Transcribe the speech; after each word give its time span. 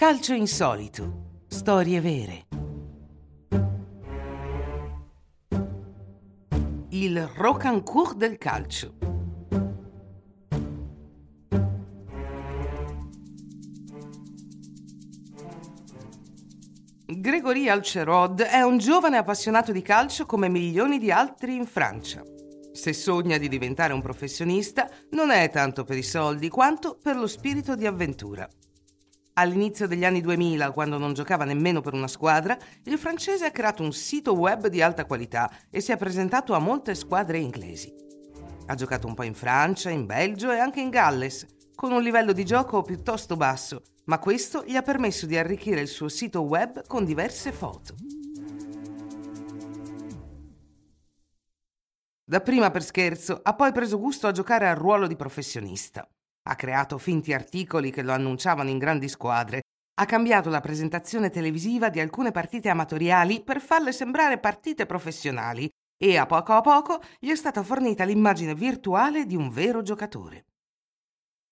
Calcio 0.00 0.32
insolito. 0.32 1.42
Storie 1.46 2.00
vere. 2.00 2.46
Il 6.88 7.30
Rocancourt 7.36 8.16
del 8.16 8.38
calcio. 8.38 8.94
Gregory 17.04 17.68
Alcerod 17.68 18.40
è 18.40 18.62
un 18.62 18.78
giovane 18.78 19.18
appassionato 19.18 19.70
di 19.70 19.82
calcio 19.82 20.24
come 20.24 20.48
milioni 20.48 20.98
di 20.98 21.12
altri 21.12 21.56
in 21.56 21.66
Francia. 21.66 22.22
Se 22.72 22.94
sogna 22.94 23.36
di 23.36 23.48
diventare 23.48 23.92
un 23.92 24.00
professionista, 24.00 24.88
non 25.10 25.30
è 25.30 25.50
tanto 25.50 25.84
per 25.84 25.98
i 25.98 26.02
soldi 26.02 26.48
quanto 26.48 26.96
per 26.96 27.16
lo 27.16 27.26
spirito 27.26 27.76
di 27.76 27.84
avventura. 27.84 28.48
All'inizio 29.40 29.86
degli 29.86 30.04
anni 30.04 30.20
2000, 30.20 30.70
quando 30.70 30.98
non 30.98 31.14
giocava 31.14 31.46
nemmeno 31.46 31.80
per 31.80 31.94
una 31.94 32.08
squadra, 32.08 32.58
il 32.84 32.98
francese 32.98 33.46
ha 33.46 33.50
creato 33.50 33.82
un 33.82 33.90
sito 33.90 34.34
web 34.34 34.66
di 34.66 34.82
alta 34.82 35.06
qualità 35.06 35.50
e 35.70 35.80
si 35.80 35.92
è 35.92 35.96
presentato 35.96 36.52
a 36.52 36.58
molte 36.58 36.94
squadre 36.94 37.38
inglesi. 37.38 37.90
Ha 38.66 38.74
giocato 38.74 39.06
un 39.06 39.14
po' 39.14 39.22
in 39.22 39.32
Francia, 39.32 39.88
in 39.88 40.04
Belgio 40.04 40.52
e 40.52 40.58
anche 40.58 40.82
in 40.82 40.90
Galles, 40.90 41.46
con 41.74 41.90
un 41.90 42.02
livello 42.02 42.32
di 42.32 42.44
gioco 42.44 42.82
piuttosto 42.82 43.36
basso, 43.36 43.80
ma 44.04 44.18
questo 44.18 44.62
gli 44.66 44.76
ha 44.76 44.82
permesso 44.82 45.24
di 45.24 45.38
arricchire 45.38 45.80
il 45.80 45.88
suo 45.88 46.10
sito 46.10 46.42
web 46.42 46.86
con 46.86 47.06
diverse 47.06 47.50
foto. 47.50 47.94
Dapprima 52.22 52.70
per 52.70 52.82
scherzo, 52.82 53.40
ha 53.42 53.54
poi 53.54 53.72
preso 53.72 53.98
gusto 53.98 54.26
a 54.26 54.32
giocare 54.32 54.68
al 54.68 54.76
ruolo 54.76 55.06
di 55.06 55.16
professionista. 55.16 56.06
Ha 56.50 56.56
creato 56.56 56.98
finti 56.98 57.32
articoli 57.32 57.92
che 57.92 58.02
lo 58.02 58.12
annunciavano 58.12 58.70
in 58.70 58.78
grandi 58.78 59.08
squadre. 59.08 59.60
Ha 60.00 60.04
cambiato 60.04 60.50
la 60.50 60.60
presentazione 60.60 61.30
televisiva 61.30 61.90
di 61.90 62.00
alcune 62.00 62.32
partite 62.32 62.68
amatoriali 62.68 63.40
per 63.44 63.60
farle 63.60 63.92
sembrare 63.92 64.38
partite 64.38 64.84
professionali 64.84 65.68
e 65.96 66.16
a 66.16 66.26
poco 66.26 66.54
a 66.54 66.60
poco 66.60 67.00
gli 67.20 67.30
è 67.30 67.36
stata 67.36 67.62
fornita 67.62 68.02
l'immagine 68.02 68.54
virtuale 68.54 69.26
di 69.26 69.36
un 69.36 69.48
vero 69.50 69.82
giocatore. 69.82 70.46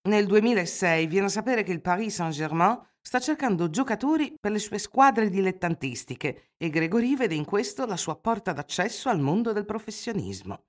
Nel 0.09 0.27
2006 0.27 1.07
viene 1.07 1.27
a 1.27 1.31
sapere 1.31 1.63
che 1.63 1.73
il 1.73 1.81
Paris 1.81 2.15
Saint-Germain 2.17 2.81
sta 3.01 3.21
cercando 3.21 3.71
giocatori 3.71 4.35
per 4.41 4.51
le 4.51 4.59
sue 4.59 4.79
squadre 4.79 5.31
dilettantistiche 5.31 6.55
e 6.57 6.71
Gregory 6.71 7.15
vede 7.15 7.37
in 7.37 7.45
questo 7.45 7.87
la 7.87 7.97
sua 7.97 8.17
porta 8.17 8.53
d'accesso 8.53 9.09
al 9.09 9.21
mondo 9.21 9.53
del 9.53 9.65
professionismo. 9.65 10.65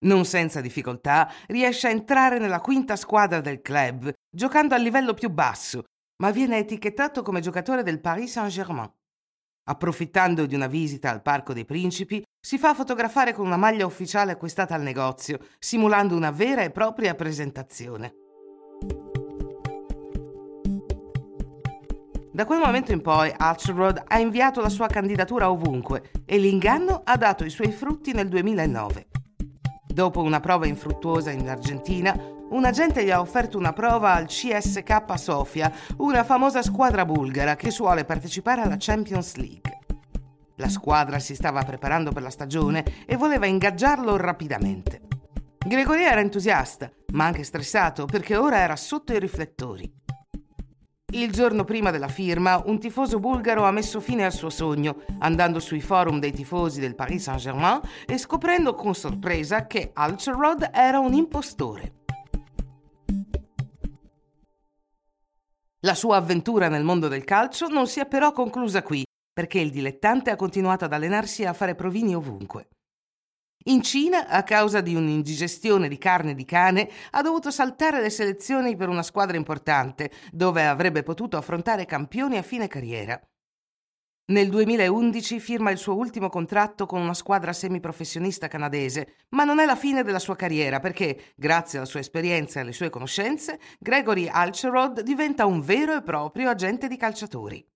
Non 0.00 0.24
senza 0.24 0.60
difficoltà 0.60 1.28
riesce 1.48 1.88
a 1.88 1.90
entrare 1.90 2.38
nella 2.38 2.60
quinta 2.60 2.94
squadra 2.94 3.40
del 3.40 3.60
club, 3.60 4.12
giocando 4.30 4.74
a 4.74 4.78
livello 4.78 5.12
più 5.12 5.28
basso, 5.28 5.84
ma 6.22 6.30
viene 6.30 6.58
etichettato 6.58 7.22
come 7.22 7.40
giocatore 7.40 7.82
del 7.82 8.00
Paris 8.00 8.30
Saint-Germain. 8.32 8.92
Approfittando 9.68 10.46
di 10.46 10.54
una 10.54 10.68
visita 10.68 11.10
al 11.10 11.20
Parco 11.20 11.52
dei 11.52 11.64
Principi, 11.64 12.22
si 12.40 12.58
fa 12.58 12.74
fotografare 12.74 13.32
con 13.32 13.44
una 13.44 13.56
maglia 13.56 13.86
ufficiale 13.86 14.32
acquistata 14.32 14.74
al 14.74 14.82
negozio, 14.82 15.40
simulando 15.58 16.14
una 16.14 16.30
vera 16.30 16.62
e 16.62 16.70
propria 16.70 17.14
presentazione. 17.14 18.14
Da 22.32 22.44
quel 22.44 22.60
momento 22.60 22.92
in 22.92 23.02
poi 23.02 23.34
Axelrod 23.36 24.04
ha 24.06 24.20
inviato 24.20 24.60
la 24.60 24.68
sua 24.68 24.86
candidatura 24.86 25.50
ovunque 25.50 26.12
e 26.24 26.38
l'inganno 26.38 27.00
ha 27.02 27.16
dato 27.16 27.44
i 27.44 27.50
suoi 27.50 27.72
frutti 27.72 28.12
nel 28.12 28.28
2009. 28.28 29.07
Dopo 29.98 30.22
una 30.22 30.38
prova 30.38 30.68
infruttuosa 30.68 31.32
in 31.32 31.48
Argentina, 31.48 32.16
un 32.50 32.64
agente 32.64 33.02
gli 33.02 33.10
ha 33.10 33.18
offerto 33.18 33.58
una 33.58 33.72
prova 33.72 34.14
al 34.14 34.26
CSK 34.26 35.18
Sofia, 35.18 35.72
una 35.96 36.22
famosa 36.22 36.62
squadra 36.62 37.04
bulgara 37.04 37.56
che 37.56 37.72
suole 37.72 38.04
partecipare 38.04 38.60
alla 38.60 38.76
Champions 38.78 39.34
League. 39.34 39.78
La 40.54 40.68
squadra 40.68 41.18
si 41.18 41.34
stava 41.34 41.64
preparando 41.64 42.12
per 42.12 42.22
la 42.22 42.30
stagione 42.30 42.84
e 43.06 43.16
voleva 43.16 43.46
ingaggiarlo 43.46 44.16
rapidamente. 44.16 45.00
Gregory 45.66 46.04
era 46.04 46.20
entusiasta, 46.20 46.88
ma 47.14 47.24
anche 47.24 47.42
stressato 47.42 48.04
perché 48.04 48.36
ora 48.36 48.58
era 48.58 48.76
sotto 48.76 49.12
i 49.12 49.18
riflettori. 49.18 49.92
Il 51.10 51.32
giorno 51.32 51.64
prima 51.64 51.90
della 51.90 52.08
firma, 52.08 52.62
un 52.66 52.78
tifoso 52.78 53.18
bulgaro 53.18 53.64
ha 53.64 53.70
messo 53.70 53.98
fine 53.98 54.26
al 54.26 54.32
suo 54.32 54.50
sogno, 54.50 55.04
andando 55.20 55.58
sui 55.58 55.80
forum 55.80 56.20
dei 56.20 56.32
tifosi 56.32 56.80
del 56.80 56.94
Paris 56.94 57.22
Saint-Germain 57.22 57.80
e 58.04 58.18
scoprendo 58.18 58.74
con 58.74 58.94
sorpresa 58.94 59.66
che 59.66 59.90
Alcerod 59.94 60.68
era 60.70 60.98
un 60.98 61.14
impostore. 61.14 61.94
La 65.80 65.94
sua 65.94 66.16
avventura 66.16 66.68
nel 66.68 66.84
mondo 66.84 67.08
del 67.08 67.24
calcio 67.24 67.68
non 67.68 67.86
si 67.86 68.00
è 68.00 68.06
però 68.06 68.32
conclusa 68.32 68.82
qui, 68.82 69.02
perché 69.32 69.60
il 69.60 69.70
dilettante 69.70 70.28
ha 70.28 70.36
continuato 70.36 70.84
ad 70.84 70.92
allenarsi 70.92 71.40
e 71.40 71.46
a 71.46 71.54
fare 71.54 71.74
provini 71.74 72.14
ovunque. 72.14 72.68
In 73.68 73.82
Cina, 73.82 74.28
a 74.28 74.44
causa 74.44 74.80
di 74.80 74.94
un'indigestione 74.94 75.88
di 75.88 75.98
carne 75.98 76.34
di 76.34 76.46
cane, 76.46 76.88
ha 77.10 77.20
dovuto 77.20 77.50
saltare 77.50 78.00
le 78.00 78.08
selezioni 78.08 78.76
per 78.76 78.88
una 78.88 79.02
squadra 79.02 79.36
importante, 79.36 80.10
dove 80.32 80.66
avrebbe 80.66 81.02
potuto 81.02 81.36
affrontare 81.36 81.84
campioni 81.84 82.38
a 82.38 82.42
fine 82.42 82.66
carriera. 82.66 83.20
Nel 84.30 84.48
2011 84.48 85.38
firma 85.38 85.70
il 85.70 85.76
suo 85.76 85.96
ultimo 85.96 86.30
contratto 86.30 86.86
con 86.86 87.02
una 87.02 87.12
squadra 87.12 87.52
semiprofessionista 87.52 88.48
canadese, 88.48 89.16
ma 89.30 89.44
non 89.44 89.58
è 89.58 89.66
la 89.66 89.76
fine 89.76 90.02
della 90.02 90.18
sua 90.18 90.36
carriera 90.36 90.80
perché, 90.80 91.34
grazie 91.36 91.76
alla 91.76 91.86
sua 91.86 92.00
esperienza 92.00 92.58
e 92.58 92.62
alle 92.62 92.72
sue 92.72 92.88
conoscenze, 92.88 93.60
Gregory 93.78 94.28
Alcherod 94.28 95.02
diventa 95.02 95.44
un 95.44 95.60
vero 95.60 95.94
e 95.94 96.02
proprio 96.02 96.48
agente 96.48 96.88
di 96.88 96.96
calciatori. 96.96 97.66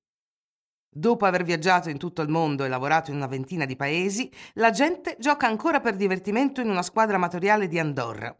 Dopo 0.94 1.24
aver 1.24 1.42
viaggiato 1.42 1.88
in 1.88 1.96
tutto 1.96 2.20
il 2.20 2.28
mondo 2.28 2.64
e 2.64 2.68
lavorato 2.68 3.10
in 3.10 3.16
una 3.16 3.26
ventina 3.26 3.64
di 3.64 3.76
paesi, 3.76 4.30
la 4.54 4.68
gente 4.68 5.16
gioca 5.18 5.46
ancora 5.46 5.80
per 5.80 5.96
divertimento 5.96 6.60
in 6.60 6.68
una 6.68 6.82
squadra 6.82 7.16
amatoriale 7.16 7.66
di 7.66 7.78
Andorra. 7.78 8.36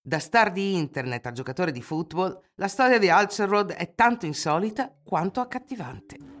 Da 0.00 0.20
star 0.20 0.52
di 0.52 0.76
internet 0.76 1.26
a 1.26 1.32
giocatore 1.32 1.72
di 1.72 1.82
football, 1.82 2.40
la 2.54 2.68
storia 2.68 2.98
di 2.98 3.08
Alcerod 3.08 3.72
è 3.72 3.94
tanto 3.96 4.26
insolita 4.26 4.96
quanto 5.02 5.40
accattivante. 5.40 6.31